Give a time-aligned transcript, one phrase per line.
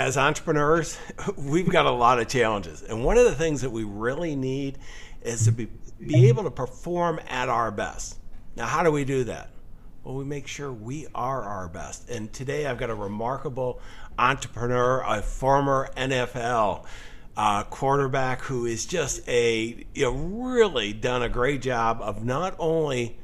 [0.00, 0.98] as entrepreneurs,
[1.36, 2.80] we've got a lot of challenges.
[2.80, 4.78] And one of the things that we really need
[5.20, 8.16] is to be, be able to perform at our best.
[8.56, 9.50] Now, how do we do that?
[10.02, 12.08] Well, we make sure we are our best.
[12.08, 13.82] And today I've got a remarkable
[14.18, 16.86] entrepreneur, a former NFL
[17.36, 22.56] uh, quarterback who is just a, you know, really done a great job of not
[22.58, 23.18] only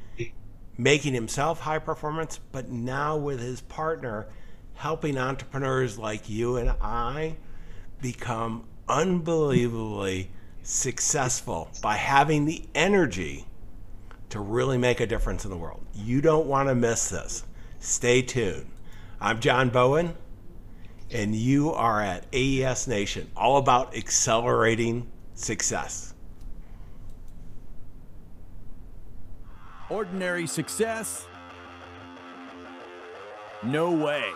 [0.77, 4.27] making himself high performance, but now with his partner,
[4.77, 7.35] helping entrepreneurs like you and I
[7.99, 10.29] become unbelievably
[10.61, 13.45] successful by having the energy
[14.29, 15.83] to really make a difference in the world.
[15.95, 17.43] You don't want to miss this.
[17.79, 18.69] Stay tuned.
[19.19, 20.15] I'm John Bowen,
[21.09, 26.13] and you are at AES Nation, all about accelerating success.
[29.89, 31.25] Ordinary success?
[33.63, 34.31] No way.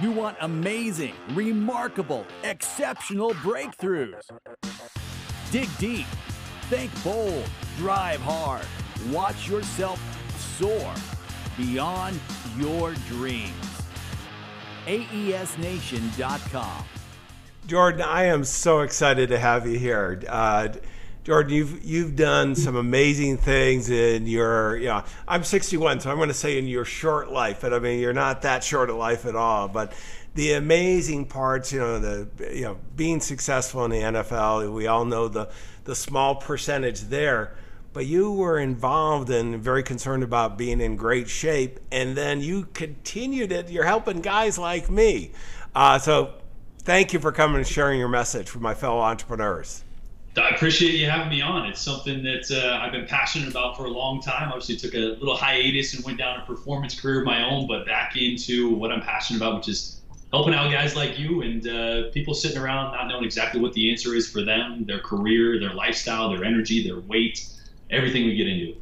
[0.00, 4.22] You want amazing, remarkable, exceptional breakthroughs.
[5.50, 6.06] Dig deep,
[6.70, 7.44] think bold,
[7.76, 8.64] drive hard
[9.10, 10.00] Watch yourself
[10.58, 10.94] soar
[11.56, 12.20] beyond
[12.56, 13.52] your dreams.
[14.86, 16.84] AESNation.com.
[17.66, 20.22] Jordan, I am so excited to have you here.
[20.28, 20.68] Uh,
[21.24, 25.04] Jordan, you've you've done some amazing things in your yeah.
[25.28, 28.12] I'm 61, so I'm going to say in your short life, but I mean you're
[28.12, 29.68] not that short of life at all.
[29.68, 29.92] But
[30.34, 35.04] the amazing parts, you know, the you know being successful in the NFL, we all
[35.04, 35.48] know the
[35.84, 37.54] the small percentage there
[37.92, 42.66] but you were involved and very concerned about being in great shape, and then you
[42.72, 43.70] continued it.
[43.70, 45.32] You're helping guys like me.
[45.74, 46.32] Uh, so,
[46.78, 49.84] thank you for coming and sharing your message with my fellow entrepreneurs.
[50.36, 51.66] I appreciate you having me on.
[51.66, 54.48] It's something that uh, I've been passionate about for a long time.
[54.48, 57.84] Obviously, took a little hiatus and went down a performance career of my own, but
[57.84, 60.00] back into what I'm passionate about, which is
[60.32, 63.90] helping out guys like you and uh, people sitting around not knowing exactly what the
[63.90, 67.46] answer is for them, their career, their lifestyle, their energy, their weight
[67.92, 68.74] everything we get into.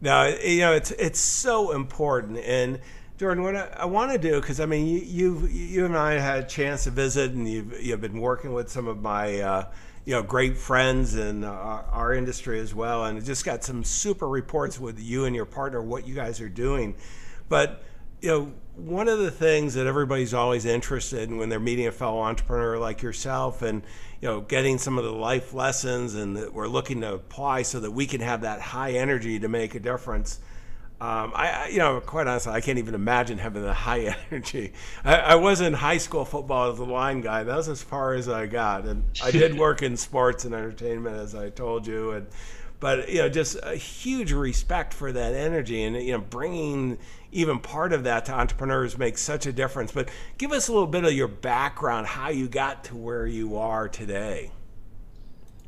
[0.00, 2.38] Now, you know, it's it's so important.
[2.38, 2.80] And
[3.16, 6.14] Jordan, what I, I want to do, because I mean, you, you you and I
[6.14, 9.40] had a chance to visit, and you've you've been working with some of my.
[9.40, 9.66] Uh,
[10.06, 14.28] you know, great friends in uh, our industry as well, and just got some super
[14.28, 16.94] reports with you and your partner what you guys are doing.
[17.48, 17.82] But
[18.20, 21.92] you know, one of the things that everybody's always interested in when they're meeting a
[21.92, 23.82] fellow entrepreneur like yourself, and
[24.20, 27.80] you know, getting some of the life lessons and that we're looking to apply so
[27.80, 30.38] that we can have that high energy to make a difference.
[31.00, 34.72] Um, I, you know, quite honestly, I can't even imagine having the high energy.
[35.04, 37.42] I, I, was in high school football as a line guy.
[37.42, 41.16] That was as far as I got, and I did work in sports and entertainment,
[41.16, 42.26] as I told you, and
[42.78, 46.98] but you know, just a huge respect for that energy, and you know, bringing
[47.32, 49.90] even part of that to entrepreneurs makes such a difference.
[49.90, 53.56] But give us a little bit of your background, how you got to where you
[53.56, 54.52] are today.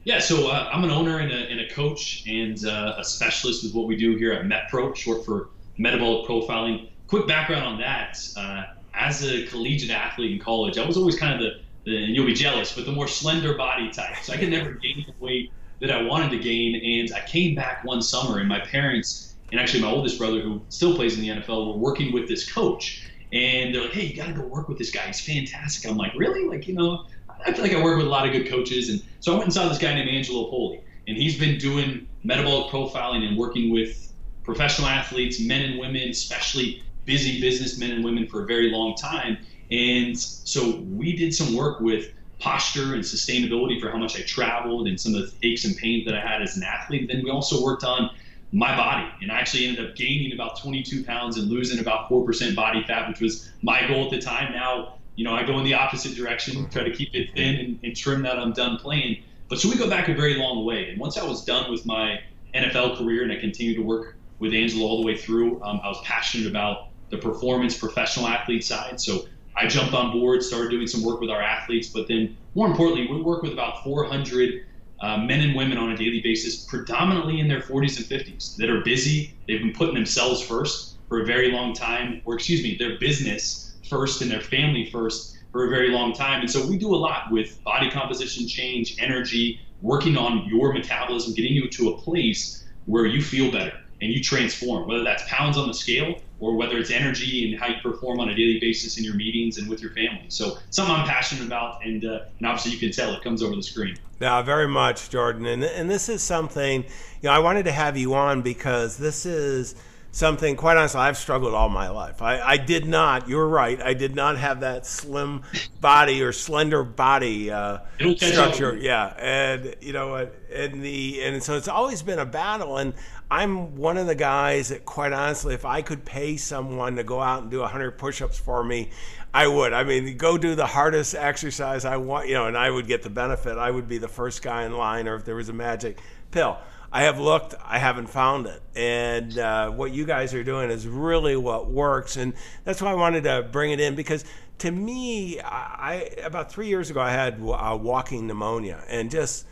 [0.07, 3.65] Yeah, so uh, I'm an owner and a, and a coach and uh, a specialist
[3.65, 6.91] with what we do here at MetPro, short for metabolic profiling.
[7.09, 8.17] Quick background on that.
[8.37, 12.15] Uh, as a collegiate athlete in college, I was always kind of the, the, and
[12.15, 14.15] you'll be jealous, but the more slender body type.
[14.23, 15.51] So I could never gain the weight
[15.81, 16.77] that I wanted to gain.
[16.77, 20.63] And I came back one summer, and my parents and actually my oldest brother, who
[20.69, 23.11] still plays in the NFL, were working with this coach.
[23.33, 25.01] And they're like, hey, you got to go work with this guy.
[25.09, 25.91] He's fantastic.
[25.91, 26.45] I'm like, really?
[26.45, 27.07] Like, you know,
[27.45, 28.89] I feel like I work with a lot of good coaches.
[28.89, 30.81] And so I went and saw this guy named Angelo Poli.
[31.09, 36.83] And he's been doing metabolic profiling and working with professional athletes, men and women, especially
[37.05, 39.39] busy businessmen and women for a very long time.
[39.71, 44.89] And so we did some work with posture and sustainability for how much I traveled
[44.89, 47.09] and some of the aches and pains that I had as an athlete.
[47.09, 48.11] Then we also worked on
[48.53, 52.55] my body and I actually ended up gaining about 22 pounds and losing about 4%
[52.55, 54.53] body fat, which was my goal at the time.
[54.53, 57.81] Now, you know, I go in the opposite direction, try to keep it thin and,
[57.83, 59.23] and trim that I'm done playing.
[59.49, 60.91] But so we go back a very long way.
[60.91, 62.21] And once I was done with my
[62.55, 65.89] NFL career and I continued to work with Angelo all the way through, um, I
[65.89, 69.01] was passionate about the performance professional athlete side.
[69.01, 69.27] So
[69.57, 73.07] I jumped on board, started doing some work with our athletes, but then more importantly,
[73.11, 74.67] we work with about 400
[75.01, 78.69] uh, men and women on a daily basis, predominantly in their 40s and 50s, that
[78.69, 79.35] are busy.
[79.47, 83.66] They've been putting themselves first for a very long time, or excuse me, their business
[83.89, 86.41] first and their family first for a very long time.
[86.41, 91.35] And so we do a lot with body composition change, energy, working on your metabolism,
[91.35, 95.57] getting you to a place where you feel better and you transform, whether that's pounds
[95.57, 98.99] on the scale or whether it's energy and how you perform on a daily basis
[98.99, 100.27] in your meetings and with your family.
[100.29, 103.57] So something I'm passionate about, and uh, and obviously you can tell it comes over
[103.57, 103.97] the screen.
[104.21, 105.47] Yeah, very much, Jordan.
[105.47, 106.91] And and this is something you
[107.23, 109.75] know I wanted to have you on because this is
[110.17, 112.23] something, quite honestly, I've struggled all my life.
[112.23, 115.43] I, I did not, you're right, I did not have that slim
[115.83, 117.81] body or slender body uh,
[118.17, 118.75] structure.
[118.75, 119.09] Yeah.
[119.19, 122.79] And, you know, and the, and so it's always been a battle.
[122.79, 122.95] And
[123.31, 127.21] I'm one of the guys that, quite honestly, if I could pay someone to go
[127.21, 128.89] out and do 100 push ups for me,
[129.35, 129.75] I would.
[129.75, 133.03] I mean, go do the hardest exercise I want, you know, and I would get
[133.03, 133.59] the benefit.
[133.59, 135.99] I would be the first guy in line, or if there was a magic
[136.31, 136.57] pill.
[136.93, 138.63] I have looked, I haven't found it.
[138.75, 142.17] And uh, what you guys are doing is really what works.
[142.17, 142.35] And
[142.65, 144.25] that's why I wanted to bring it in because
[144.59, 149.47] to me, I about three years ago, I had uh, walking pneumonia and just,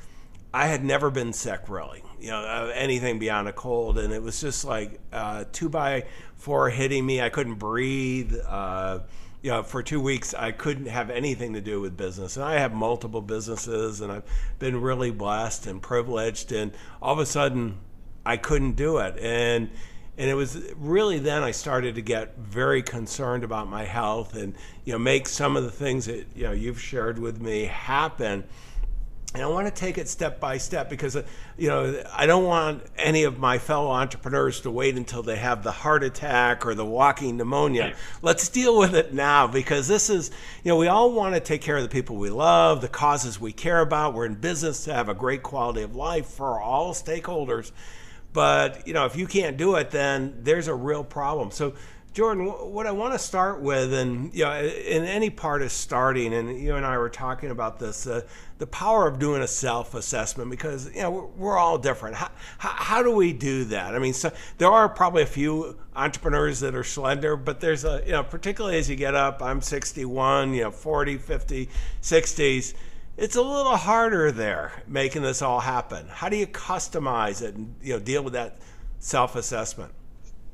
[0.53, 3.99] I had never been sick really, you know, uh, anything beyond a cold.
[3.99, 6.05] And it was just like uh, two by
[6.37, 7.21] four hitting me.
[7.21, 8.35] I couldn't breathe.
[9.44, 12.38] You know, for two weeks, I couldn't have anything to do with business.
[12.38, 14.25] And I have multiple businesses, and I've
[14.58, 16.50] been really blessed and privileged.
[16.50, 17.76] And all of a sudden,
[18.25, 19.19] I couldn't do it.
[19.20, 19.69] And
[20.17, 24.55] and it was really then I started to get very concerned about my health and
[24.87, 28.44] you know make some of the things that you know you've shared with me happen
[29.35, 31.25] and I want to take it step by step because, uh,
[31.59, 35.65] you know, I don't want any of my fellow entrepreneurs to wait until they have
[35.65, 37.97] the heart attack or the walking pneumonia.
[38.23, 40.31] Let's deal with it now because this is,
[40.63, 43.41] you know, we all want to take care of the people we love, the causes
[43.41, 44.15] we care about.
[44.15, 47.73] We're in business to have a great quality of life for all stakeholders.
[48.33, 51.51] But, you know, if you can't do it, then there's a real problem.
[51.51, 51.75] So,
[52.15, 56.33] Jordan, what I want to start with, and you know, in any part of starting,
[56.33, 58.21] and you and I were talking about this, uh,
[58.59, 62.15] the power of doing a self-assessment because you know we're, we're all different.
[62.15, 63.97] How, how, how, do we do that?
[63.97, 68.05] I mean, so there are probably a few entrepreneurs that are slender, but there's a
[68.07, 71.69] you know, particularly as you get up, I'm 61, you know, 40, 50,
[72.01, 72.75] 60s.
[73.17, 76.07] It's a little harder there making this all happen.
[76.07, 78.59] How do you customize it and you know deal with that
[79.01, 79.93] self-assessment?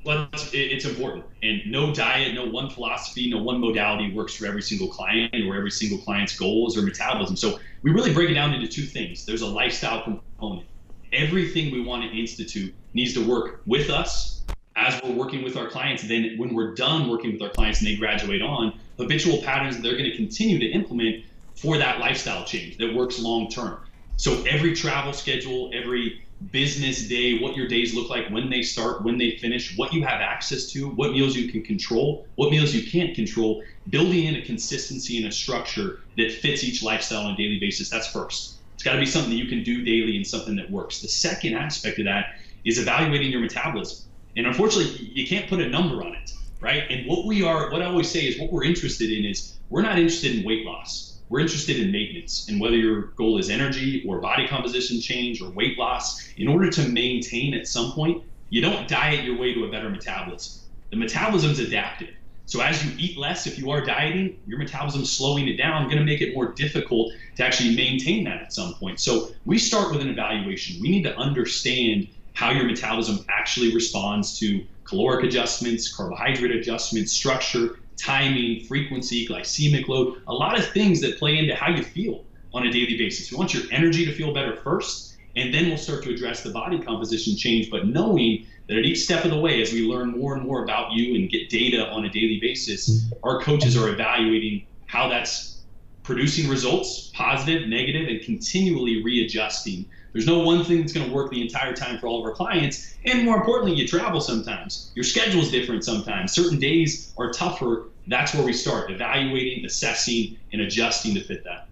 [0.05, 1.25] Well, it's, important.
[1.43, 5.57] And no diet, no one philosophy, no one modality works for every single client or
[5.57, 7.37] every single client's goals or metabolism.
[7.37, 9.27] So we really break it down into two things.
[9.27, 10.67] There's a lifestyle component.
[11.13, 14.43] Everything we want to institute needs to work with us
[14.77, 16.03] as we're working with our clients.
[16.03, 19.99] Then when we're done working with our clients and they graduate on, habitual patterns they're
[19.99, 21.25] going to continue to implement
[21.57, 23.79] for that lifestyle change that works long term.
[24.17, 29.03] So every travel schedule, every business day, what your days look like, when they start,
[29.03, 32.75] when they finish, what you have access to, what meals you can control, what meals
[32.75, 37.35] you can't control, building in a consistency and a structure that fits each lifestyle on
[37.35, 37.91] a daily basis.
[37.91, 38.57] That's first.
[38.75, 41.01] It's got to be something that you can do daily and something that works.
[41.01, 44.09] The second aspect of that is evaluating your metabolism.
[44.37, 46.85] And unfortunately, you can't put a number on it, right?
[46.89, 49.83] And what we are, what I always say is what we're interested in is we're
[49.83, 54.05] not interested in weight loss we're interested in maintenance and whether your goal is energy
[54.07, 56.29] or body composition change or weight loss.
[56.37, 59.89] In order to maintain at some point, you don't diet your way to a better
[59.89, 60.61] metabolism.
[60.91, 62.11] The metabolism's adaptive.
[62.47, 65.99] So as you eat less, if you are dieting, your metabolism's slowing it down, going
[65.99, 68.99] to make it more difficult to actually maintain that at some point.
[68.99, 70.83] So we start with an evaluation.
[70.83, 77.79] We need to understand how your metabolism actually responds to caloric adjustments, carbohydrate adjustments, structure,
[78.01, 82.67] timing, frequency, glycemic load, a lot of things that play into how you feel on
[82.67, 83.31] a daily basis.
[83.31, 86.51] We want your energy to feel better first, and then we'll start to address the
[86.51, 87.71] body composition change.
[87.71, 90.65] But knowing that at each step of the way, as we learn more and more
[90.65, 95.63] about you and get data on a daily basis, our coaches are evaluating how that's
[96.03, 99.87] producing results, positive, negative, and continually readjusting.
[100.13, 102.35] There's no one thing that's going to work the entire time for all of our
[102.35, 102.95] clients.
[103.05, 104.91] And more importantly, you travel sometimes.
[104.95, 106.33] Your schedule is different sometimes.
[106.33, 111.70] Certain days are tougher that's where we start evaluating, assessing, and adjusting to fit that.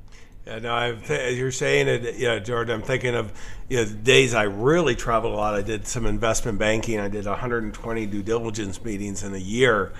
[0.56, 2.76] No, I'm th- you're saying it, yeah, Jordan.
[2.76, 3.32] I'm thinking of
[3.68, 5.54] you know, days I really traveled a lot.
[5.54, 6.98] I did some investment banking.
[6.98, 9.92] I did 120 due diligence meetings in a year,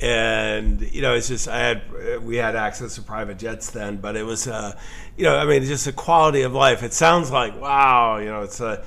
[0.00, 4.14] and you know, it's just I had we had access to private jets then, but
[4.16, 4.78] it was, uh,
[5.16, 6.82] you know, I mean, just a quality of life.
[6.82, 8.84] It sounds like wow, you know, it's a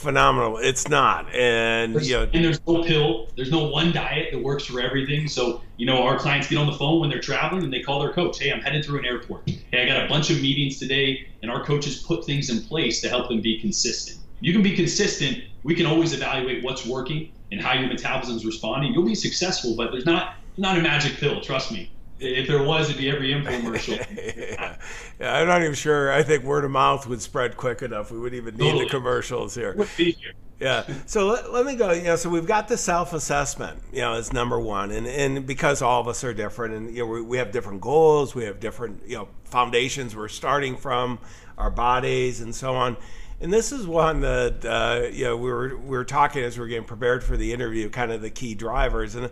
[0.00, 0.58] phenomenal.
[0.58, 3.28] It's not, and there's, you know, and there's no pill.
[3.36, 5.28] There's no one diet that works for everything.
[5.28, 8.00] So you know, our clients get on the phone when they're traveling and they call
[8.00, 8.38] their coach.
[8.40, 9.48] Hey, I'm headed through an airport.
[9.48, 13.00] Hey, I got a bunch of meetings today, and our coaches put things in place
[13.02, 14.18] to help them be consistent.
[14.40, 15.44] You can be consistent.
[15.62, 18.94] We can always evaluate what's working and how your metabolism's responding.
[18.94, 21.40] You'll be successful, but there's not not a magic pill.
[21.40, 21.90] Trust me
[22.20, 23.98] if there was, it'd be every infomercial.
[24.16, 24.76] yeah.
[25.20, 25.34] yeah.
[25.34, 26.12] I'm not even sure.
[26.12, 28.10] I think word of mouth would spread quick enough.
[28.10, 28.84] We wouldn't even need totally.
[28.84, 29.74] the commercials here.
[29.96, 30.14] here.
[30.60, 30.84] Yeah.
[31.06, 31.92] So let, let me go.
[31.92, 33.82] You know, so we've got the self-assessment.
[33.92, 37.02] You know, as number one, and and because all of us are different, and you
[37.02, 41.18] know, we, we have different goals, we have different you know foundations we're starting from,
[41.56, 42.98] our bodies, and so on.
[43.40, 46.60] and this is one that uh, you know we were we were talking as we
[46.60, 49.30] were getting prepared for the interview, kind of the key drivers, and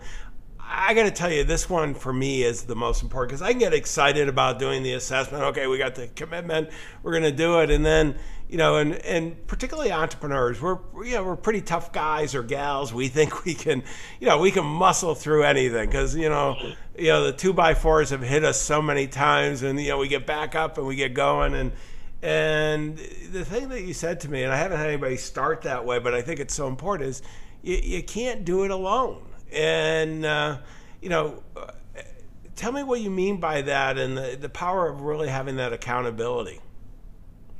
[0.71, 3.53] I got to tell you, this one for me is the most important because I
[3.53, 5.43] can get excited about doing the assessment.
[5.45, 6.69] Okay, we got the commitment,
[7.03, 8.17] we're going to do it, and then
[8.49, 12.93] you know, and and particularly entrepreneurs, we're you know we're pretty tough guys or gals.
[12.93, 13.83] We think we can,
[14.21, 16.57] you know, we can muscle through anything because you know,
[16.99, 19.99] you know the two by fours have hit us so many times, and you know
[19.99, 21.73] we get back up and we get going and.
[22.21, 22.99] And
[23.31, 26.01] the thing that you said to me, and I haven't had anybody start that way,
[26.01, 27.23] but I think it's so important, is
[27.63, 29.28] you, you can't do it alone.
[29.53, 30.59] And, uh,
[31.01, 31.73] you know, uh,
[32.57, 35.73] tell me what you mean by that and the, the power of really having that
[35.73, 36.61] accountability.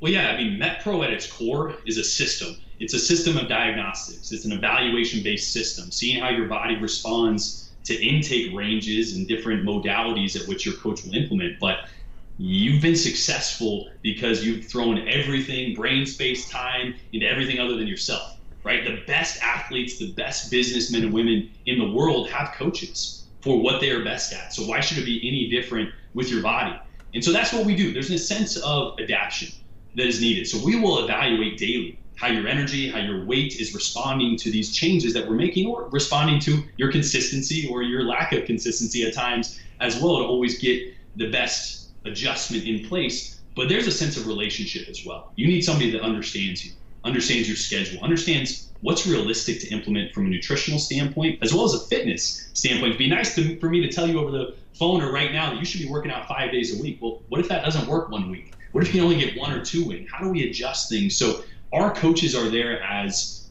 [0.01, 2.55] Well, yeah, I mean, MetPro at its core is a system.
[2.79, 4.31] It's a system of diagnostics.
[4.31, 10.39] It's an evaluation-based system, seeing how your body responds to intake ranges and different modalities
[10.39, 11.59] at which your coach will implement.
[11.59, 11.89] But
[12.37, 18.38] you've been successful because you've thrown everything, brain, space, time, into everything other than yourself
[18.69, 18.85] right?
[18.85, 23.81] The best athletes, the best businessmen and women in the world have coaches for what
[23.81, 24.53] they are best at.
[24.53, 26.79] So why should it be any different with your body?
[27.15, 27.91] And so that's what we do.
[27.93, 29.49] There's a sense of adaptation
[29.95, 30.45] that is needed.
[30.45, 34.75] So we will evaluate daily how your energy, how your weight is responding to these
[34.75, 39.15] changes that we're making, or responding to your consistency or your lack of consistency at
[39.15, 43.39] times as well to always get the best adjustment in place.
[43.55, 45.31] But there's a sense of relationship as well.
[45.35, 50.25] You need somebody that understands you understands your schedule, understands what's realistic to implement from
[50.25, 52.89] a nutritional standpoint as well as a fitness standpoint.
[52.89, 55.51] It'd be nice to, for me to tell you over the phone or right now
[55.51, 56.99] that you should be working out five days a week.
[57.01, 58.53] Well, what if that doesn't work one week?
[58.71, 60.07] What if you only get one or two in?
[60.07, 61.15] How do we adjust things?
[61.15, 63.49] So our coaches are there as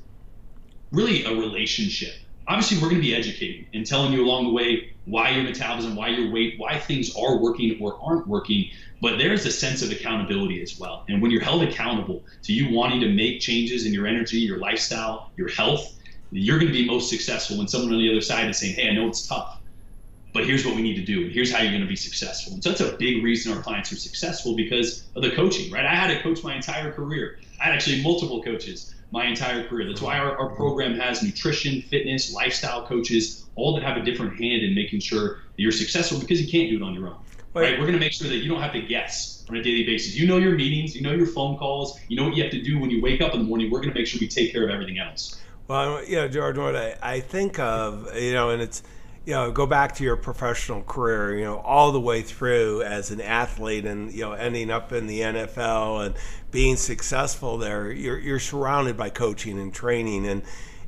[0.93, 2.15] really a relationship.
[2.47, 5.97] Obviously, we're going to be educating and telling you along the way why your metabolism,
[5.97, 9.91] why your weight, why things are working or aren't working but there's a sense of
[9.91, 11.05] accountability as well.
[11.09, 14.59] And when you're held accountable to you wanting to make changes in your energy, your
[14.59, 15.97] lifestyle, your health,
[16.31, 18.91] you're going to be most successful when someone on the other side is saying, Hey,
[18.91, 19.61] I know it's tough,
[20.35, 21.23] but here's what we need to do.
[21.23, 22.55] And here's how you're going to be successful.
[22.55, 25.87] And so that's a big reason our clients are successful because of the coaching, right?
[25.87, 27.39] I had a coach my entire career.
[27.61, 29.87] I had actually multiple coaches my entire career.
[29.87, 34.33] That's why our, our program has nutrition, fitness, lifestyle coaches, all that have a different
[34.33, 37.17] hand in making sure that you're successful because you can't do it on your own
[37.55, 37.79] right?
[37.79, 40.17] We're going to make sure that you don't have to guess on a daily basis.
[40.17, 42.63] You know your meetings, you know your phone calls, you know what you have to
[42.63, 43.71] do when you wake up in the morning.
[43.71, 45.41] We're going to make sure we take care of everything else.
[45.67, 48.83] Well, you know, George, what I, I think of, you know, and it's,
[49.29, 53.11] you know, go back to your professional career, you know, all the way through as
[53.11, 56.15] an athlete and, you know, ending up in the NFL and
[56.51, 60.27] being successful there, you're, you're surrounded by coaching and training.
[60.27, 60.43] And,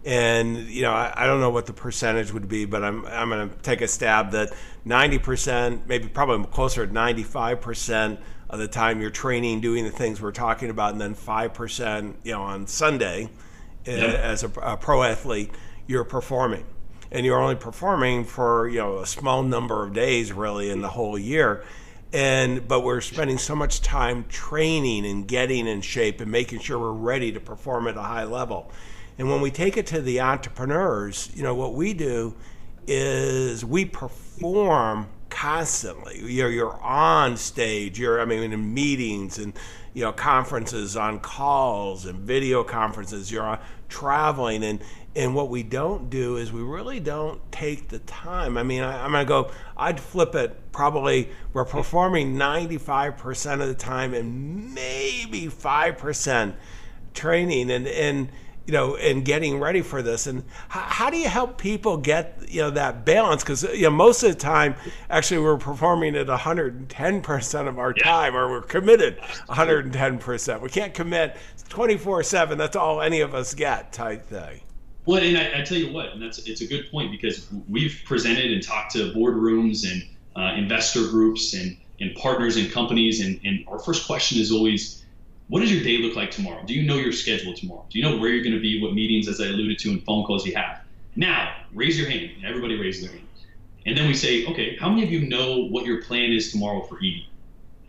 [0.06, 3.28] and you know I, I, don't know what the percentage would be, but I'm I'm
[3.28, 4.54] going to take a stab that
[4.86, 8.18] 90%, maybe probably closer to 95%
[8.48, 12.32] of the time you're training, doing the things we're talking about, and then 5%, you
[12.32, 13.24] know, on Sunday
[13.86, 14.14] uh, yep.
[14.14, 15.50] as a, a pro athlete,
[15.86, 16.64] you're performing,
[17.12, 20.88] and you're only performing for you know a small number of days really in the
[20.88, 21.64] whole year
[22.12, 26.78] and but we're spending so much time training and getting in shape and making sure
[26.78, 28.70] we're ready to perform at a high level
[29.20, 32.34] and when we take it to the entrepreneurs, you know, what we do
[32.86, 36.22] is we perform constantly.
[36.24, 39.52] You're, you're on stage, you're, I mean, in meetings and,
[39.92, 43.58] you know, conferences, on calls and video conferences, you're
[43.90, 44.64] traveling.
[44.64, 44.80] And,
[45.16, 48.56] and what we don't do is we really don't take the time.
[48.56, 53.66] I mean, I, am going to go, I'd flip it probably, we're performing 95% of
[53.66, 56.54] the time and maybe 5%
[57.12, 57.70] training.
[57.70, 58.28] And, and,
[58.66, 60.28] you know, and getting ready for this.
[60.28, 63.42] And how, how do you help people get, you know, that balance?
[63.42, 64.76] Because, you know, most of the time,
[65.08, 70.60] actually, we're performing at 110% of our time, or we're committed 110%.
[70.60, 71.36] We can't commit
[71.68, 72.58] 24 7.
[72.58, 74.60] That's all any of us get, type thing.
[75.10, 78.00] Well, and I, I, tell you what, and that's it's a good point because we've
[78.04, 80.04] presented and talked to boardrooms and
[80.36, 85.04] uh, investor groups and, and partners and companies, and, and our first question is always,
[85.48, 86.62] what does your day look like tomorrow?
[86.64, 87.84] Do you know your schedule tomorrow?
[87.90, 90.00] Do you know where you're going to be, what meetings, as I alluded to, and
[90.04, 90.80] phone calls you have?
[91.16, 92.30] Now, raise your hand.
[92.46, 93.26] Everybody raises their hand.
[93.86, 96.82] And then we say, okay, how many of you know what your plan is tomorrow
[96.82, 97.24] for eating?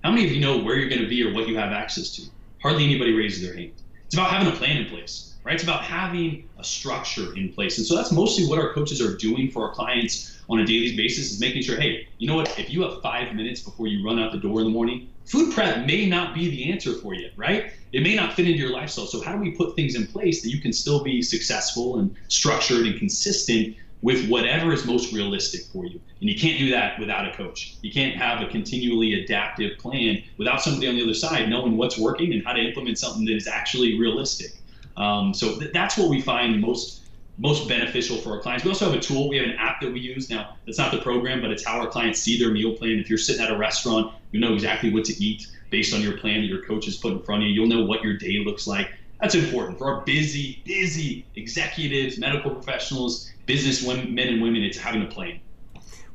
[0.03, 2.15] How many of you know where you're going to be or what you have access
[2.15, 2.23] to?
[2.63, 3.73] Hardly anybody raises their hand.
[4.07, 5.53] It's about having a plan in place, right?
[5.53, 7.77] It's about having a structure in place.
[7.77, 10.95] And so that's mostly what our coaches are doing for our clients on a daily
[10.95, 12.57] basis is making sure, hey, you know what?
[12.59, 15.53] If you have five minutes before you run out the door in the morning, food
[15.53, 17.71] prep may not be the answer for you, right?
[17.91, 19.07] It may not fit into your lifestyle.
[19.07, 22.15] So how do we put things in place that you can still be successful and
[22.27, 25.99] structured and consistent, with whatever is most realistic for you.
[26.21, 27.77] And you can't do that without a coach.
[27.81, 31.97] You can't have a continually adaptive plan without somebody on the other side knowing what's
[31.97, 34.51] working and how to implement something that is actually realistic.
[34.97, 36.99] Um, so th- that's what we find most
[37.37, 38.63] most beneficial for our clients.
[38.63, 39.27] We also have a tool.
[39.27, 40.57] We have an app that we use now.
[40.67, 42.99] It's not the program, but it's how our clients see their meal plan.
[42.99, 46.17] If you're sitting at a restaurant, you know exactly what to eat based on your
[46.17, 47.55] plan that your coach has put in front of you.
[47.55, 48.89] You'll know what your day looks like.
[49.21, 54.61] That's important for our busy, busy executives, medical professionals, business women, men and women.
[54.61, 55.39] It's having a plan.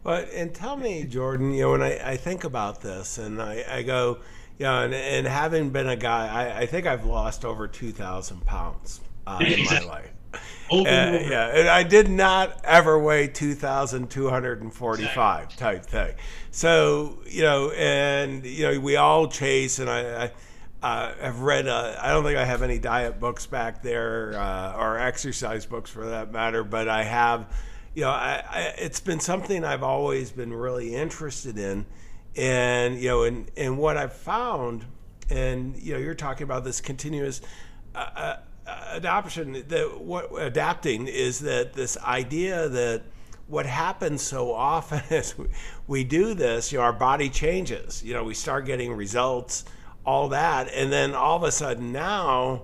[0.05, 3.65] Well, and tell me, Jordan, you know, when I, I think about this and I,
[3.69, 4.19] I go,
[4.65, 9.01] know, and, and having been a guy, I, I think I've lost over 2,000 pounds
[9.27, 10.11] uh, in my life.
[10.71, 16.15] Over and Uh, yeah, and I did not ever weigh 2,245 type thing.
[16.51, 20.31] So, you know, and, you know, we all chase, and I, I
[20.83, 24.77] uh, have read, uh, I don't think I have any diet books back there uh,
[24.77, 27.47] or exercise books for that matter, but I have,
[27.95, 31.87] you know, I, I, it's been something I've always been really interested in.
[32.37, 34.85] And, you know, and, and what I've found,
[35.31, 37.41] and, you know, you're talking about this continuous,
[37.95, 43.03] uh, uh, adoption that what adapting is that this idea that
[43.47, 45.47] what happens so often is we,
[45.87, 49.65] we do this you know our body changes you know we start getting results
[50.07, 50.73] all that.
[50.73, 52.63] And then all of a sudden now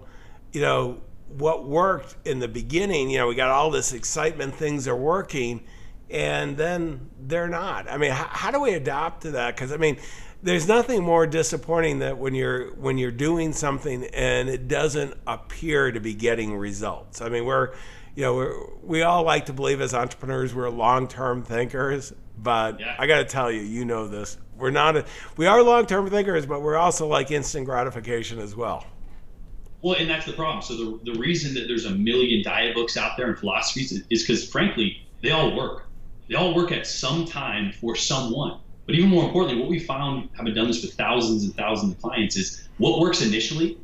[0.52, 4.87] you know what worked in the beginning you know we got all this excitement things
[4.87, 5.64] are working
[6.12, 9.76] and then they're not i mean how, how do we adapt to that because i
[9.76, 9.97] mean
[10.42, 15.92] there's nothing more disappointing that when you're when you're doing something and it doesn't appear
[15.92, 17.21] to be getting results.
[17.21, 17.73] I mean, we're
[18.16, 22.97] you know we're, we all like to believe as entrepreneurs we're long-term thinkers, but Yeah.
[22.99, 24.37] I got to tell you, you know this.
[24.57, 24.97] We're not.
[24.97, 25.04] A,
[25.37, 28.85] we are long-term thinkers, but we're also like instant gratification as well.
[29.81, 30.62] Well, and that's the problem.
[30.62, 34.23] So the, the reason that there's a million diet books out there and philosophies is
[34.23, 35.88] because, frankly, they all work.
[36.32, 38.58] They all work at some time for someone.
[38.86, 42.00] But even more importantly, what we found, having done this with thousands and thousands of
[42.00, 43.76] clients, is what works initially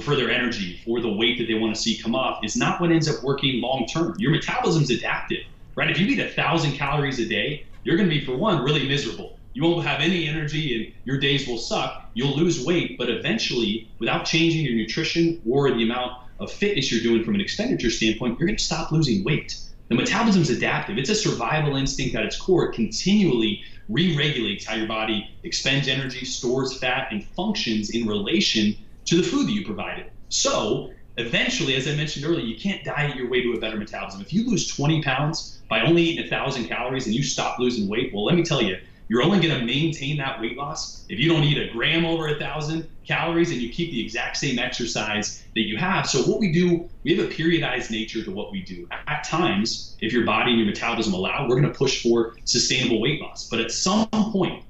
[0.00, 2.80] for their energy, for the weight that they want to see come off, is not
[2.80, 4.16] what ends up working long term.
[4.18, 5.44] Your metabolism's adaptive,
[5.76, 5.88] right?
[5.88, 8.88] If you eat a thousand calories a day, you're going to be, for one, really
[8.88, 9.38] miserable.
[9.52, 12.10] You won't have any energy and your days will suck.
[12.14, 17.00] You'll lose weight, but eventually, without changing your nutrition or the amount of fitness you're
[17.00, 19.56] doing from an expenditure standpoint, you're going to stop losing weight.
[19.92, 20.96] The metabolism is adaptive.
[20.96, 22.70] It's a survival instinct at its core.
[22.70, 28.74] It continually re-regulates how your body expends energy, stores fat, and functions in relation
[29.04, 30.06] to the food that you provided.
[30.30, 34.22] So eventually, as I mentioned earlier, you can't diet your way to a better metabolism.
[34.22, 37.86] If you lose 20 pounds by only eating a thousand calories and you stop losing
[37.86, 38.78] weight, well, let me tell you,
[39.12, 42.28] you're only going to maintain that weight loss if you don't eat a gram over
[42.28, 46.08] a thousand calories and you keep the exact same exercise that you have.
[46.08, 48.88] So what we do, we have a periodized nature to what we do.
[49.06, 53.02] At times, if your body and your metabolism allow, we're going to push for sustainable
[53.02, 53.48] weight loss.
[53.50, 54.64] But at some point,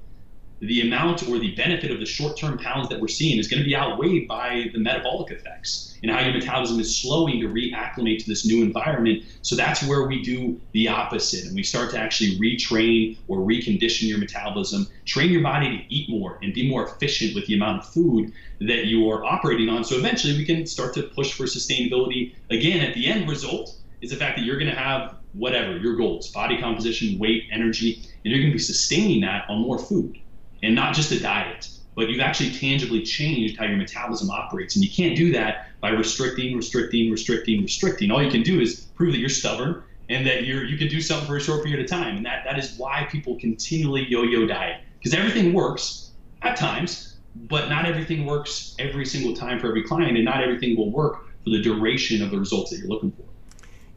[0.67, 3.67] the amount or the benefit of the short-term pounds that we're seeing is going to
[3.67, 8.29] be outweighed by the metabolic effects and how your metabolism is slowing to reacclimate to
[8.29, 9.23] this new environment.
[9.41, 14.07] So that's where we do the opposite and we start to actually retrain or recondition
[14.07, 17.79] your metabolism, train your body to eat more and be more efficient with the amount
[17.79, 19.83] of food that you are operating on.
[19.83, 22.35] So eventually we can start to push for sustainability.
[22.49, 25.95] Again, at the end result is the fact that you're going to have whatever your
[25.95, 30.17] goals, body composition, weight, energy, and you're going to be sustaining that on more food
[30.63, 34.75] and not just a diet, but you've actually tangibly changed how your metabolism operates.
[34.75, 38.09] And you can't do that by restricting, restricting, restricting, restricting.
[38.09, 41.01] All you can do is prove that you're stubborn and that you're you can do
[41.01, 42.17] something for a short period of time.
[42.17, 47.69] And that that is why people continually yo-yo diet because everything works at times, but
[47.69, 51.49] not everything works every single time for every client, and not everything will work for
[51.49, 53.23] the duration of the results that you're looking for.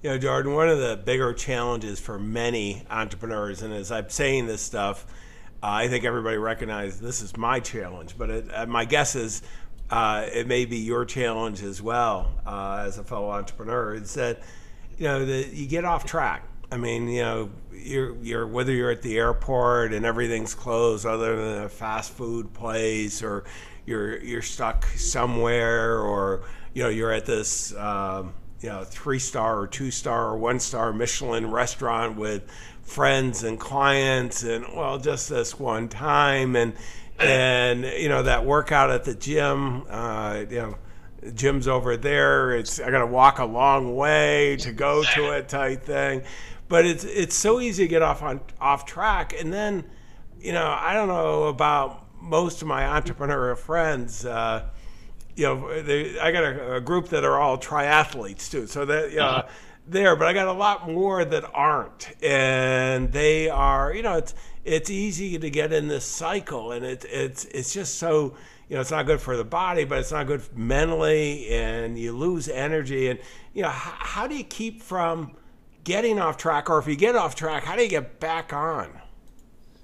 [0.03, 4.47] You know, Jordan, one of the bigger challenges for many entrepreneurs, and as I'm saying
[4.47, 5.07] this stuff,
[5.69, 9.43] I think everybody recognizes this is my challenge, but it, uh, my guess is
[9.91, 13.95] uh, it may be your challenge as well uh, as a fellow entrepreneur.
[13.95, 14.43] Is that
[14.97, 16.45] you know that you get off track.
[16.71, 21.37] I mean, you know, you're you're whether you're at the airport and everything's closed other
[21.37, 23.43] than a fast food place, or
[23.87, 27.75] you're you're stuck somewhere, or you know you're at this.
[27.75, 32.51] Um, you know, three star or two star or one star Michelin restaurant with
[32.83, 36.75] friends and clients, and well, just this one time, and
[37.19, 40.75] and you know that workout at the gym, uh, you know,
[41.35, 42.53] gym's over there.
[42.53, 46.23] It's I got to walk a long way to go to it, type thing.
[46.69, 49.85] But it's it's so easy to get off on off track, and then,
[50.41, 54.25] you know, I don't know about most of my entrepreneurial friends.
[54.25, 54.69] Uh,
[55.37, 58.67] you know, they, I got a, a, group that are all triathletes too.
[58.67, 59.45] So that you know,
[59.87, 63.95] there, but I got a lot more that aren't, and they are.
[63.95, 67.97] You know, it's it's easy to get in this cycle, and it's it's it's just
[67.97, 68.35] so
[68.69, 72.17] you know it's not good for the body, but it's not good mentally, and you
[72.17, 73.09] lose energy.
[73.09, 73.21] And
[73.53, 75.37] you know, how, how do you keep from
[75.85, 78.91] getting off track, or if you get off track, how do you get back on?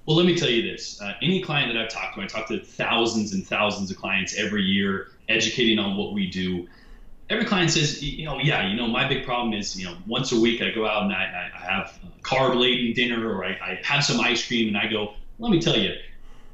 [0.05, 1.01] Well, let me tell you this.
[1.01, 4.37] Uh, any client that I've talked to, I talk to thousands and thousands of clients
[4.37, 6.67] every year, educating on what we do
[7.29, 10.31] every client says, you know, yeah, you know, my big problem is, you know, once
[10.31, 13.79] a week I go out and I, I have carb laden dinner or I, I
[13.83, 15.93] have some ice cream and I go, let me tell you,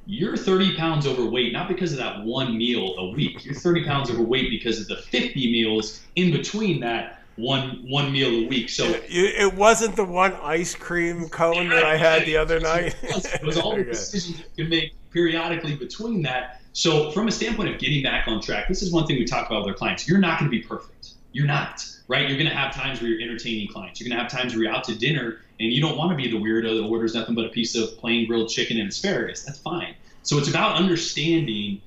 [0.05, 3.45] you're 30 pounds overweight, not because of that one meal a week.
[3.45, 8.43] You're 30 pounds overweight because of the 50 meals in between that one one meal
[8.43, 8.69] a week.
[8.69, 12.95] So it, it wasn't the one ice cream cone that I had the other night.
[13.03, 17.27] it was, it was all the decisions you can make periodically between that so, from
[17.27, 19.69] a standpoint of getting back on track, this is one thing we talk about with
[19.69, 20.07] our clients.
[20.07, 21.13] You're not going to be perfect.
[21.31, 22.27] You're not, right?
[22.27, 23.99] You're going to have times where you're entertaining clients.
[23.99, 26.15] You're going to have times where you're out to dinner and you don't want to
[26.15, 29.43] be the weirdo that orders nothing but a piece of plain grilled chicken and asparagus.
[29.43, 29.95] That's fine.
[30.23, 31.81] So, it's about understanding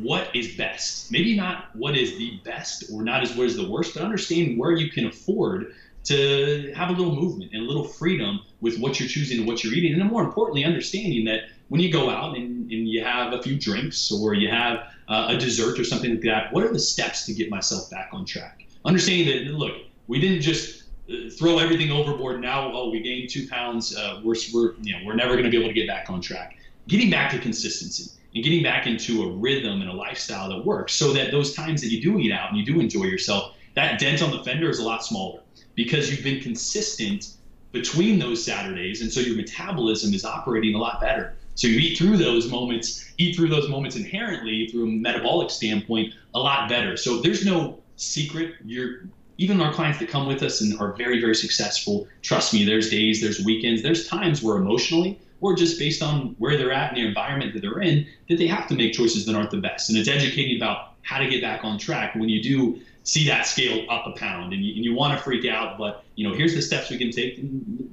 [0.00, 1.12] what is best.
[1.12, 4.56] Maybe not what is the best or not as what is the worst, but understanding
[4.56, 8.98] where you can afford to have a little movement and a little freedom with what
[8.98, 9.92] you're choosing and what you're eating.
[9.92, 11.42] And then more importantly, understanding that
[11.72, 15.28] when you go out and, and you have a few drinks or you have uh,
[15.30, 18.26] a dessert or something like that, what are the steps to get myself back on
[18.26, 18.66] track?
[18.84, 19.72] Understanding that, look,
[20.06, 22.42] we didn't just uh, throw everything overboard.
[22.42, 23.96] Now, oh, we gained two pounds.
[23.96, 26.20] Uh, we're, we're, you know, we're never going to be able to get back on
[26.20, 26.58] track.
[26.88, 30.92] Getting back to consistency and getting back into a rhythm and a lifestyle that works
[30.92, 33.98] so that those times that you do eat out and you do enjoy yourself, that
[33.98, 35.40] dent on the fender is a lot smaller
[35.74, 37.36] because you've been consistent
[37.72, 39.00] between those Saturdays.
[39.00, 41.34] And so your metabolism is operating a lot better.
[41.54, 46.14] So you eat through those moments, eat through those moments inherently through a metabolic standpoint
[46.34, 46.96] a lot better.
[46.96, 48.54] So there's no secret.
[48.64, 52.06] You're even our clients that come with us and are very, very successful.
[52.22, 56.56] Trust me, there's days, there's weekends, there's times where emotionally or just based on where
[56.56, 59.34] they're at and the environment that they're in, that they have to make choices that
[59.34, 59.90] aren't the best.
[59.90, 63.46] And it's educating about how to get back on track when you do see that
[63.46, 66.34] scale up a pound and you, and you want to freak out but you know
[66.34, 67.40] here's the steps we can take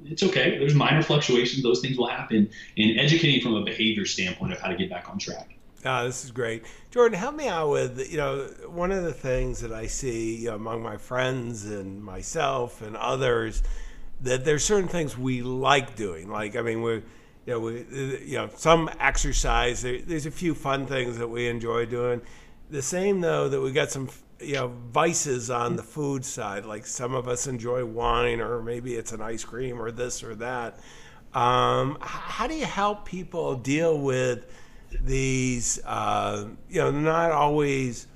[0.04, 4.52] it's okay there's minor fluctuations those things will happen and educating from a behavior standpoint
[4.52, 6.64] of how to get back on track Oh, this is great.
[6.90, 10.82] Jordan, help me out with, you know, one of the things that I see among
[10.82, 13.62] my friends and myself and others
[14.20, 16.28] that there's certain things we like doing.
[16.28, 17.02] Like, I mean, we, you
[17.46, 17.86] know, we,
[18.24, 19.80] you know, some exercise.
[19.80, 22.20] There, there's a few fun things that we enjoy doing.
[22.70, 24.08] The same though that we got some
[24.40, 26.64] you know vices on the food side.
[26.64, 30.34] Like some of us enjoy wine, or maybe it's an ice cream, or this or
[30.36, 30.78] that.
[31.34, 34.46] Um, how do you help people deal with
[35.00, 35.80] these?
[35.84, 38.06] Uh, you know, not always.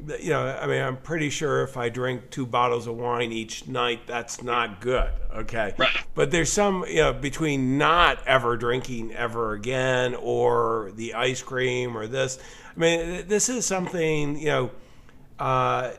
[0.00, 3.68] You know, I mean, I'm pretty sure if I drink two bottles of wine each
[3.68, 5.10] night, that's not good.
[5.34, 5.72] Okay.
[5.76, 5.96] Right.
[6.14, 11.96] But there's some, you know, between not ever drinking ever again or the ice cream
[11.96, 12.38] or this.
[12.76, 14.70] I mean, this is something, you know,
[15.38, 15.92] uh,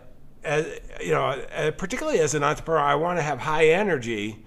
[0.43, 0.67] as,
[1.01, 4.45] you know, uh, particularly as an entrepreneur, I want to have high energy.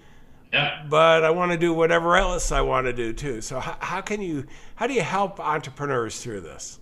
[0.52, 0.84] Yeah.
[0.88, 3.40] But I want to do whatever else I want to do too.
[3.40, 6.78] So how, how can you how do you help entrepreneurs through this?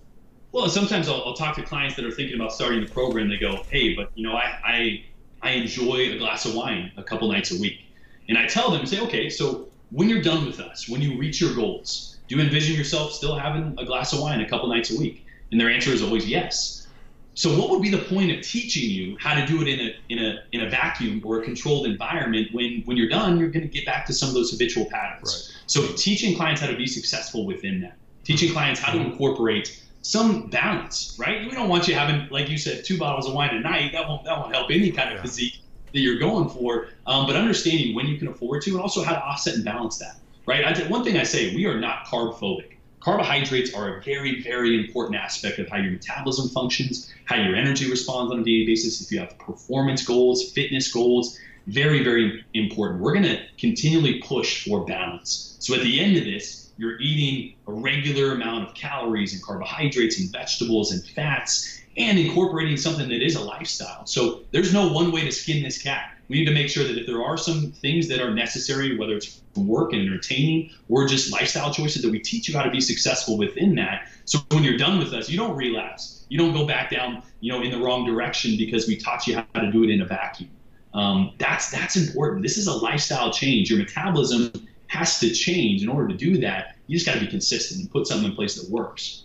[0.57, 3.29] Well, sometimes I'll, I'll, talk to clients that are thinking about starting the program.
[3.29, 5.05] They go, "Hey, but you know, I, I
[5.43, 7.85] I enjoy a glass of wine a couple nights a week,"
[8.31, 11.43] and I tell them, "Say, okay, so when you're done with us, when you reach
[11.43, 14.91] your goals, do you envision yourself still having a glass of wine a couple nights
[14.91, 16.87] a week?" And their answer is always yes.
[17.35, 19.95] So what would be the point of teaching you how to do it in a
[20.09, 23.69] in a in a vacuum or a controlled environment when when you're done you're going
[23.69, 25.53] to get back to some of those habitual patterns.
[25.53, 25.63] Right.
[25.67, 27.99] So teaching clients how to be successful within that.
[28.25, 29.11] Teaching clients how to mm-hmm.
[29.11, 31.45] incorporate some balance, right?
[31.45, 33.93] We don't want you having like you said two bottles of wine a night.
[33.93, 35.23] That won't that won't help any kind of yeah.
[35.23, 35.59] physique
[35.93, 36.89] that you're going for.
[37.07, 39.99] Um, but understanding when you can afford to and also how to offset and balance
[39.99, 40.17] that,
[40.47, 40.65] right?
[40.65, 44.77] I, one thing I say, we are not carb phobic Carbohydrates are a very, very
[44.85, 49.01] important aspect of how your metabolism functions, how your energy responds on a daily basis.
[49.01, 51.39] If you have performance goals, fitness goals,
[51.69, 53.01] very, very important.
[53.01, 55.57] We're going to continually push for balance.
[55.61, 60.21] So at the end of this, you're eating a regular amount of calories and carbohydrates
[60.21, 64.05] and vegetables and fats and incorporating something that is a lifestyle.
[64.07, 66.13] So there's no one way to skin this cat.
[66.29, 69.17] We need to make sure that if there are some things that are necessary, whether
[69.17, 72.81] it's work and entertaining or just lifestyle choices, that we teach you how to be
[72.81, 74.09] successful within that.
[74.25, 76.27] So when you're done with us, you don't relapse.
[76.29, 79.37] You don't go back down, you know, in the wrong direction because we taught you
[79.37, 80.51] how to do it in a vacuum.
[80.93, 82.43] Um, that's that's important.
[82.43, 83.71] This is a lifestyle change.
[83.71, 84.51] Your metabolism
[84.89, 86.77] has to change in order to do that.
[86.87, 89.25] You just got to be consistent and put something in place that works.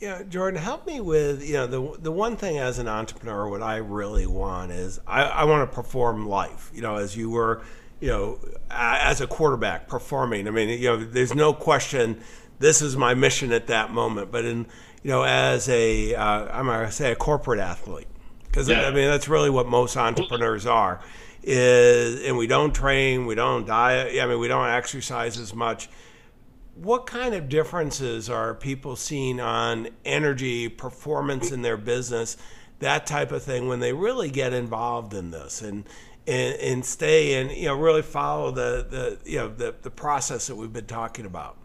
[0.00, 3.62] Yeah, Jordan, help me with you know the the one thing as an entrepreneur, what
[3.62, 6.70] I really want is I, I want to perform life.
[6.74, 7.62] You know, as you were,
[8.00, 8.38] you know,
[8.70, 10.48] as a quarterback performing.
[10.48, 12.22] I mean, you know, there's no question.
[12.60, 14.32] This is my mission at that moment.
[14.32, 14.66] But in
[15.02, 18.08] you know, as a uh, I'm gonna say a corporate athlete,
[18.44, 18.86] because yeah.
[18.86, 21.02] I mean that's really what most entrepreneurs are.
[21.42, 24.20] Is and we don't train, we don't diet.
[24.20, 25.88] I mean, we don't exercise as much
[26.80, 32.38] what kind of differences are people seeing on energy, performance in their business,
[32.78, 35.84] that type of thing when they really get involved in this and
[36.26, 40.46] and, and stay and you know really follow the, the you know the, the process
[40.46, 41.56] that we've been talking about?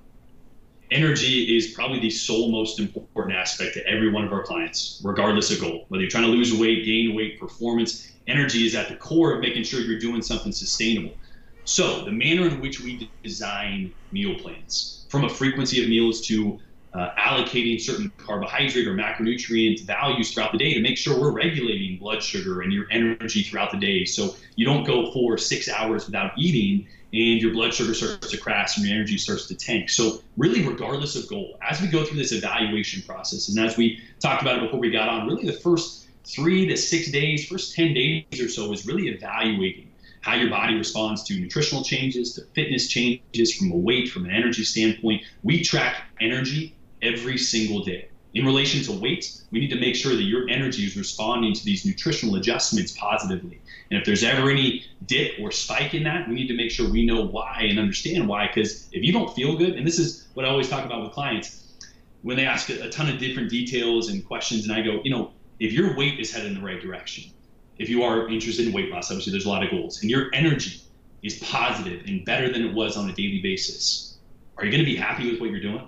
[0.91, 5.51] Energy is probably the sole most important aspect to every one of our clients, regardless
[5.51, 5.85] of goal.
[5.89, 9.41] Whether you're trying to lose weight, gain weight, performance, energy is at the core of
[9.41, 11.17] making sure you're doing something sustainable.
[11.63, 16.59] So, the manner in which we design meal plans, from a frequency of meals to
[16.93, 21.97] uh, allocating certain carbohydrate or macronutrient values throughout the day to make sure we're regulating
[21.97, 24.05] blood sugar and your energy throughout the day.
[24.05, 28.37] So you don't go for six hours without eating and your blood sugar starts to
[28.37, 29.89] crash and your energy starts to tank.
[29.89, 34.01] So really, regardless of goal, as we go through this evaluation process, and as we
[34.19, 37.75] talked about it before we got on, really the first three to six days, first
[37.75, 39.91] 10 days or so is really evaluating
[40.21, 44.31] how your body responds to nutritional changes, to fitness changes, from a weight, from an
[44.31, 45.21] energy standpoint.
[45.43, 48.09] We track energy every single day.
[48.35, 51.63] In relation to weight, we need to make sure that your energy is responding to
[51.63, 53.61] these nutritional adjustments positively.
[53.89, 56.89] And if there's ever any dip or spike in that, we need to make sure
[56.89, 58.47] we know why and understand why.
[58.47, 61.13] Because if you don't feel good, and this is what I always talk about with
[61.13, 61.61] clients,
[62.23, 65.31] when they ask a ton of different details and questions, and I go, you know,
[65.61, 67.31] if your weight is headed in the right direction,
[67.77, 70.29] if you are interested in weight loss, obviously there's a lot of goals, and your
[70.33, 70.81] energy
[71.23, 74.17] is positive and better than it was on a daily basis,
[74.57, 75.87] are you going to be happy with what you're doing?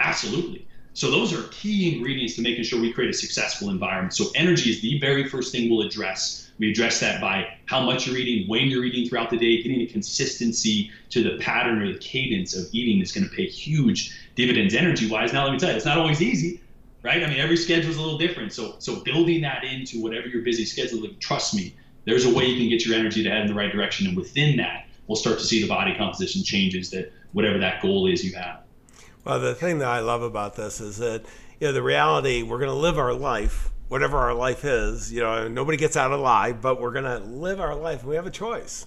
[0.00, 0.66] Absolutely.
[0.98, 4.14] So those are key ingredients to making sure we create a successful environment.
[4.14, 6.50] So energy is the very first thing we'll address.
[6.58, 9.80] We address that by how much you're eating, when you're eating throughout the day, getting
[9.80, 14.12] a consistency to the pattern or the cadence of eating is going to pay huge
[14.34, 15.32] dividends energy wise.
[15.32, 16.60] Now let me tell you, it's not always easy
[17.04, 17.22] right?
[17.22, 18.52] I mean, every schedule is a little different.
[18.52, 22.46] So, so building that into whatever your busy schedule, like, trust me, there's a way
[22.46, 25.14] you can get your energy to head in the right direction, and within that, we'll
[25.14, 28.62] start to see the body composition changes that whatever that goal is you have.
[29.28, 31.26] Well, the thing that I love about this is that
[31.60, 35.12] you know the reality we're going to live our life, whatever our life is.
[35.12, 38.04] You know, nobody gets out alive, but we're going to live our life.
[38.04, 38.86] We have a choice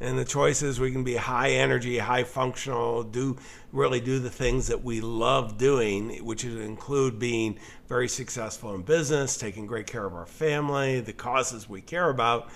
[0.00, 3.36] and the choice is we can be high energy high functional do
[3.72, 8.82] really do the things that we love doing which would include being very successful in
[8.82, 12.48] business taking great care of our family the causes we care about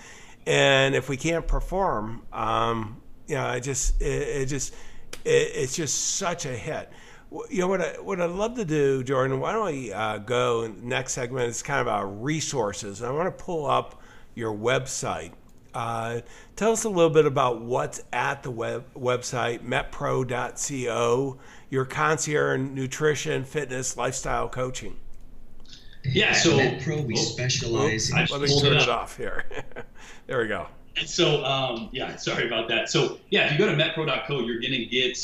[0.47, 4.73] and if we can't perform um, you know it just it, it just
[5.25, 6.89] it, it's just such a hit
[7.49, 9.39] you know what I what I'd love to do, Jordan.
[9.39, 11.47] Why don't we uh, go next segment?
[11.49, 13.01] It's kind of our resources.
[13.01, 14.01] I want to pull up
[14.35, 15.33] your website
[15.73, 16.21] uh,
[16.55, 23.43] tell us a little bit about what's at the web website, metpro.co, your concierge nutrition,
[23.43, 24.95] fitness, lifestyle coaching.
[26.05, 28.11] Yeah, so at MetPro, we oh, specialize.
[28.11, 29.45] Oh, let me turn it, it off here.
[30.27, 30.67] there we go.
[30.97, 32.89] And so, um, yeah, sorry about that.
[32.89, 35.17] So, yeah, if you go to metpro.co, you're going to get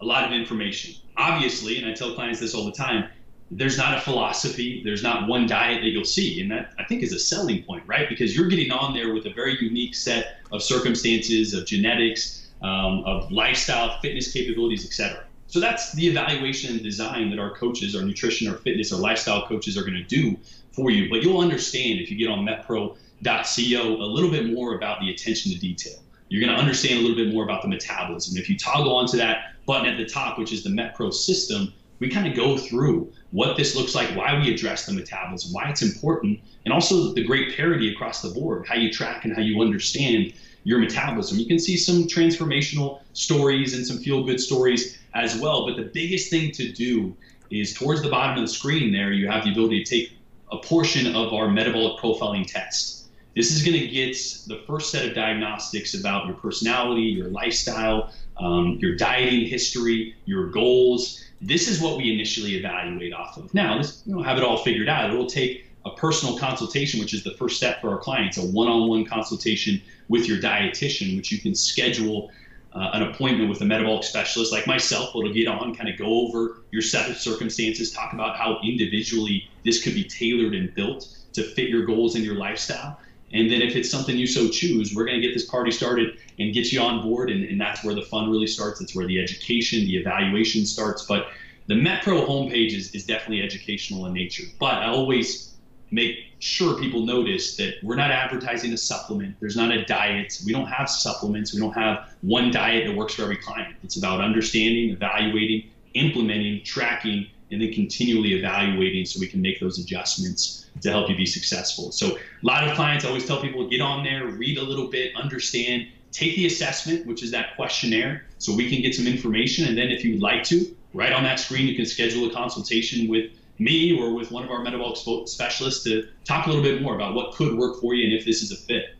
[0.00, 0.94] a lot of information.
[1.18, 3.08] Obviously, and I tell clients this all the time,
[3.50, 6.40] there's not a philosophy, there's not one diet that you'll see.
[6.40, 8.08] And that I think is a selling point, right?
[8.08, 13.04] Because you're getting on there with a very unique set of circumstances, of genetics, um,
[13.04, 15.24] of lifestyle, fitness capabilities, etc.
[15.46, 19.46] So that's the evaluation and design that our coaches, our nutrition, our fitness, our lifestyle
[19.46, 20.36] coaches are going to do
[20.72, 21.08] for you.
[21.08, 25.52] But you'll understand if you get on metpro.co a little bit more about the attention
[25.52, 25.98] to detail.
[26.28, 28.36] You're going to understand a little bit more about the metabolism.
[28.36, 32.08] If you toggle onto that button at the top, which is the MetPro system, we
[32.08, 35.82] kind of go through what this looks like, why we address the metabolism, why it's
[35.82, 39.60] important, and also the great parity across the board, how you track and how you
[39.60, 40.32] understand
[40.64, 41.38] your metabolism.
[41.38, 45.66] You can see some transformational stories and some feel good stories as well.
[45.66, 47.16] But the biggest thing to do
[47.50, 50.12] is towards the bottom of the screen there, you have the ability to take
[50.50, 53.08] a portion of our metabolic profiling test.
[53.34, 58.12] This is going to get the first set of diagnostics about your personality, your lifestyle,
[58.38, 63.52] um, your dieting history, your goals this is what we initially evaluate off of.
[63.52, 65.10] Now, this, you know, have it all figured out.
[65.10, 68.42] It will take a personal consultation, which is the first step for our clients, a
[68.42, 72.30] one-on-one consultation with your dietitian, which you can schedule
[72.72, 75.10] uh, an appointment with a metabolic specialist like myself.
[75.10, 79.48] It'll get on, kind of go over your set of circumstances, talk about how individually
[79.64, 82.98] this could be tailored and built to fit your goals and your lifestyle.
[83.32, 86.16] And then if it's something you so choose, we're going to get this party started
[86.38, 87.30] and get you on board.
[87.30, 88.78] And, and that's where the fun really starts.
[88.78, 91.04] That's where the education, the evaluation starts.
[91.04, 91.26] But
[91.66, 95.54] the MetPro homepage is, is definitely educational in nature, but I always
[95.90, 99.36] make sure people notice that we're not advertising a supplement.
[99.40, 100.40] There's not a diet.
[100.44, 101.54] We don't have supplements.
[101.54, 103.76] We don't have one diet that works for every client.
[103.82, 109.78] It's about understanding, evaluating, implementing, tracking, and then continually evaluating so we can make those
[109.78, 111.92] adjustments to help you be successful.
[111.92, 115.14] So a lot of clients always tell people get on there, read a little bit,
[115.16, 119.68] understand, take the assessment, which is that questionnaire, so we can get some information.
[119.68, 123.08] And then if you'd like to, right on that screen, you can schedule a consultation
[123.08, 126.94] with me or with one of our metabolic specialists to talk a little bit more
[126.94, 128.94] about what could work for you and if this is a fit.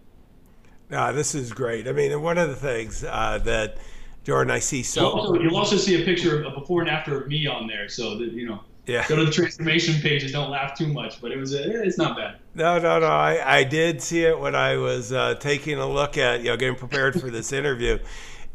[0.89, 1.89] No, this is great.
[1.89, 3.79] I mean, one of the things uh, that
[4.27, 5.03] Jordan, I see so.
[5.03, 7.69] You'll also, you'll also, see a picture of a before and after of me on
[7.69, 8.61] there, so that you know.
[8.85, 9.07] Yeah.
[9.07, 11.99] Go to the transformation page and don't laugh too much, but it was a, it's
[11.99, 12.37] not bad.
[12.55, 13.07] No, no, no.
[13.07, 16.57] I, I did see it when I was uh, taking a look at you know
[16.57, 18.01] getting prepared for this interview,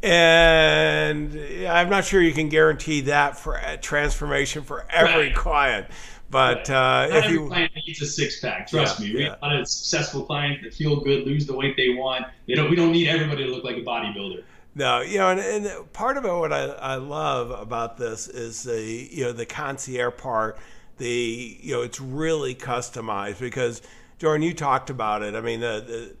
[0.02, 1.34] and
[1.66, 5.34] I'm not sure you can guarantee that for transformation for every right.
[5.34, 5.86] client.
[6.28, 9.14] But uh, if every you client needs a six pack, trust yeah, me.
[9.14, 9.30] We yeah.
[9.30, 12.26] have a lot of successful clients that feel good, lose the weight they want.
[12.44, 14.42] You know, we don't need everybody to look like a bodybuilder.
[14.74, 18.62] No, you know, and, and part of it, what I, I love about this is
[18.62, 20.58] the you know the concierge part.
[20.96, 23.82] The you know it's really customized because
[24.18, 25.34] Jordan, you talked about it.
[25.34, 26.16] I mean, the, the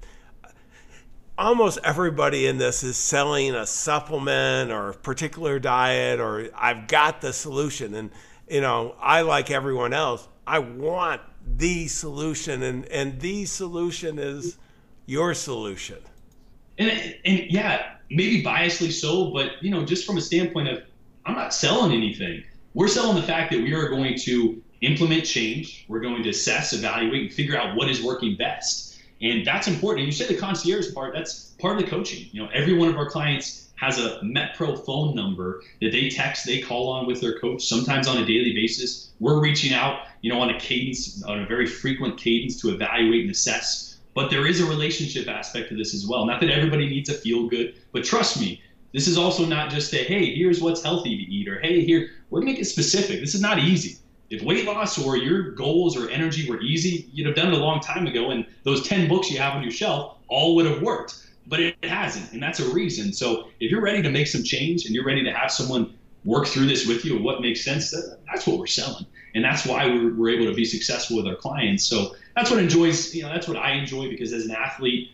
[1.38, 7.20] almost everybody in this is selling a supplement or a particular diet or I've got
[7.20, 8.10] the solution and
[8.48, 14.58] you know I like everyone else I want the solution and and the solution is
[15.06, 15.98] your solution
[16.78, 20.82] and and yeah maybe biasly so, but you know, just from a standpoint of
[21.24, 22.44] I'm not selling anything.
[22.74, 25.84] We're selling the fact that we are going to implement change.
[25.88, 28.98] We're going to assess, evaluate, and figure out what is working best.
[29.20, 30.00] And that's important.
[30.00, 32.28] And you said the concierge part, that's part of the coaching.
[32.32, 36.46] You know, every one of our clients has a MetPro phone number that they text,
[36.46, 39.10] they call on with their coach, sometimes on a daily basis.
[39.20, 43.22] We're reaching out, you know, on a cadence, on a very frequent cadence to evaluate
[43.22, 46.26] and assess but there is a relationship aspect to this as well.
[46.26, 48.60] Not that everybody needs a feel good, but trust me,
[48.92, 52.10] this is also not just a hey, here's what's healthy to eat, or hey, here,
[52.30, 53.20] we're gonna make it specific.
[53.20, 53.96] This is not easy.
[54.30, 57.58] If weight loss or your goals or energy were easy, you'd have done it a
[57.58, 60.82] long time ago, and those 10 books you have on your shelf all would have
[60.82, 61.26] worked.
[61.46, 63.12] But it hasn't, and that's a reason.
[63.12, 65.94] So if you're ready to make some change and you're ready to have someone
[66.24, 67.92] work through this with you and what makes sense,
[68.30, 69.06] that's what we're selling.
[69.34, 71.84] And that's why we're able to be successful with our clients.
[71.84, 75.10] So that's what enjoys, you know, that's what I enjoy because as an athlete,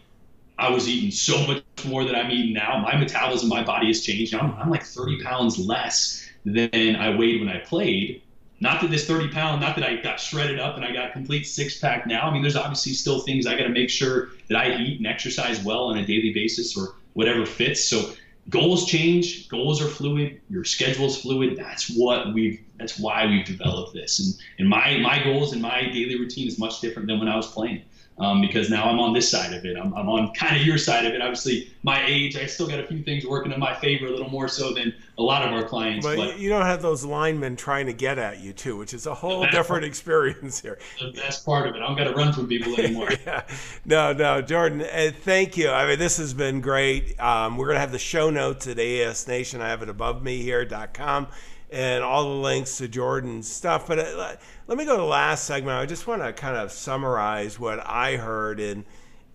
[0.59, 2.79] I was eating so much more than I'm eating now.
[2.79, 4.35] My metabolism, my body has changed.
[4.35, 8.23] I'm, I'm like 30 pounds less than I weighed when I played.
[8.61, 11.13] Not that this 30 pound, not that I got shredded up and I got a
[11.13, 12.23] complete six pack now.
[12.29, 15.07] I mean, there's obviously still things I got to make sure that I eat and
[15.07, 17.85] exercise well on a daily basis or whatever fits.
[17.85, 18.15] So
[18.49, 21.57] goals change, goals are fluid, your schedule's fluid.
[21.57, 24.19] That's what we've that's why we've developed this.
[24.21, 27.37] And and my my goals and my daily routine is much different than when I
[27.37, 27.83] was playing
[28.21, 29.77] um, because now I'm on this side of it.
[29.77, 31.23] I'm, I'm on kind of your side of it.
[31.23, 34.29] Obviously, my age, I still got a few things working in my favor a little
[34.29, 36.05] more so than a lot of our clients.
[36.05, 39.07] But, but you don't have those linemen trying to get at you too, which is
[39.07, 40.79] a whole different part, experience here.
[40.99, 41.83] The best part of it.
[41.83, 43.11] I don't got to run from people anymore.
[43.27, 43.45] yeah.
[43.85, 44.83] No, no, Jordan.
[44.83, 45.71] Uh, thank you.
[45.71, 47.19] I mean, this has been great.
[47.21, 49.61] Um, we're gonna have the show notes at AES Nation.
[49.61, 51.29] I have it above me here.com
[51.71, 53.87] and all the links to Jordan's stuff.
[53.87, 55.77] But uh, let me go to the last segment.
[55.77, 58.85] I just want to kind of summarize what I heard and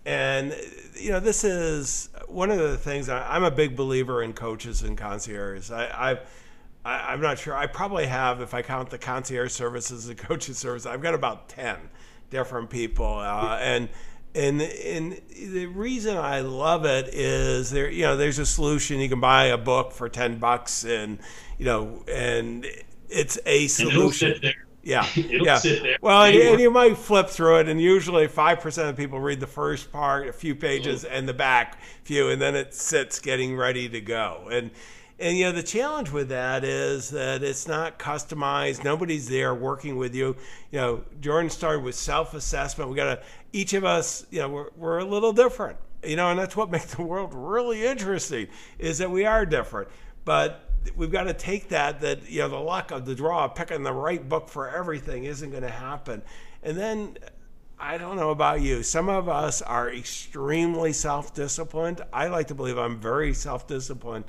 [0.05, 0.53] and
[0.95, 4.81] you know this is one of the things I, am a big believer in coaches
[4.81, 5.71] and concierges.
[5.71, 6.19] I, I've
[6.85, 7.55] I, am not sure.
[7.55, 11.49] I probably have, if I count the concierge services and coaches service, I've got about
[11.49, 11.77] ten
[12.29, 13.89] different people, uh, and
[14.35, 17.89] and and the reason I love it is there.
[17.89, 18.99] You know, there's a solution.
[18.99, 21.19] You can buy a book for ten bucks, and
[21.57, 22.65] you know, and
[23.09, 24.41] it's a solution.
[24.81, 25.59] Yeah, yeah.
[26.01, 29.39] Well, and, and, you might flip through it, and usually five percent of people read
[29.39, 33.55] the first part, a few pages, and the back few, and then it sits getting
[33.55, 34.49] ready to go.
[34.51, 34.71] And
[35.23, 38.83] and you know the challenge with that is that it's not customized.
[38.83, 40.35] Nobody's there working with you.
[40.69, 42.89] You know, Jordan started with self-assessment.
[42.89, 44.25] We got to each of us.
[44.31, 45.77] You know, we're we're a little different.
[46.03, 49.87] You know, and that's what makes the world really interesting is that we are different.
[50.25, 50.61] But
[50.97, 53.93] we've got to take that that you know the luck of the draw picking the
[53.93, 56.21] right book for everything isn't going to happen
[56.61, 57.17] and then
[57.79, 62.77] i don't know about you some of us are extremely self-disciplined i like to believe
[62.77, 64.25] i'm very self-disciplined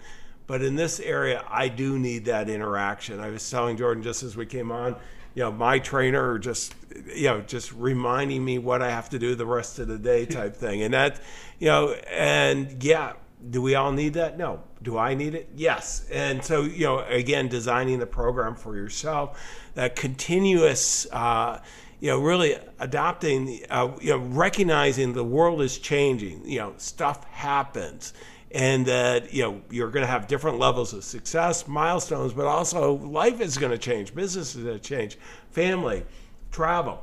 [0.46, 4.36] but in this area i do need that interaction i was telling jordan just as
[4.36, 4.96] we came on
[5.34, 6.74] you know my trainer just
[7.14, 10.24] you know just reminding me what i have to do the rest of the day
[10.38, 11.20] type thing and that
[11.58, 13.12] you know and yeah
[13.50, 15.48] do we all need that no Do I need it?
[15.56, 16.06] Yes.
[16.12, 19.40] And so, you know, again, designing the program for yourself,
[19.74, 21.60] that continuous, uh,
[22.00, 26.44] you know, really adopting, uh, you know, recognizing the world is changing.
[26.44, 28.12] You know, stuff happens,
[28.54, 32.94] and that you know you're going to have different levels of success, milestones, but also
[32.94, 35.18] life is going to change, business is going to change,
[35.50, 36.06] family,
[36.52, 37.02] travel,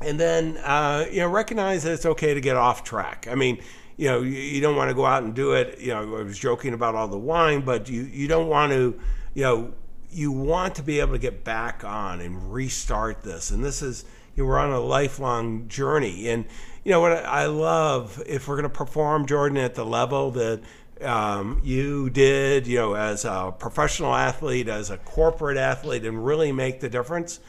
[0.00, 3.26] and then uh, you know recognize that it's okay to get off track.
[3.28, 3.60] I mean
[3.96, 5.78] you know, you, you don't want to go out and do it.
[5.78, 8.98] You know, I was joking about all the wine, but you, you don't want to,
[9.34, 9.72] you know,
[10.10, 13.50] you want to be able to get back on and restart this.
[13.50, 14.04] And this is,
[14.34, 16.28] you know, we're on a lifelong journey.
[16.28, 16.44] And,
[16.84, 20.62] you know, what I love, if we're going to perform, Jordan, at the level that
[21.00, 26.52] um, you did, you know, as a professional athlete, as a corporate athlete, and really
[26.52, 27.40] make the difference,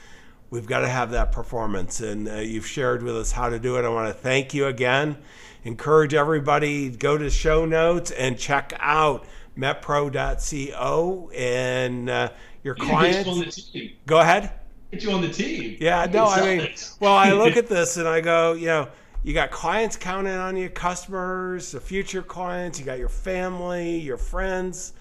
[0.50, 2.00] we've got to have that performance.
[2.00, 3.86] And uh, you've shared with us how to do it.
[3.86, 5.18] I want to thank you again
[5.66, 9.26] encourage everybody go to show notes and check out
[9.58, 12.30] metpro.co and uh,
[12.64, 13.72] your clients.
[14.06, 14.52] Go ahead.
[14.92, 15.78] Get you on the team.
[15.80, 16.70] Yeah, no, I mean,
[17.00, 18.88] well, I look at this and I go, you know,
[19.26, 24.18] you got clients counting on you, customers, the future clients, you got your family, your
[24.18, 24.94] friends.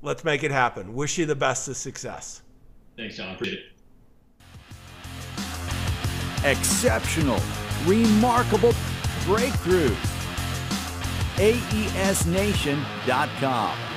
[0.00, 0.94] Let's make it happen.
[0.94, 2.42] Wish you the best of success.
[2.96, 3.34] Thanks, John.
[3.34, 3.64] Appreciate it.
[6.44, 7.40] Exceptional,
[7.84, 8.74] remarkable
[9.24, 9.92] breakthrough.
[11.34, 13.91] AESNation.com.